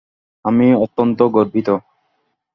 [0.45, 1.69] আমি অত্যন্ত গর্বিত।